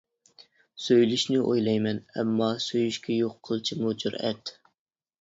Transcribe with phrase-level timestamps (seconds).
[0.85, 4.59] سۆيۈلۈشنى ئويلايمەن ئەمما، سۆيۈشكە يوق قىلچىمۇ جۈرئەت.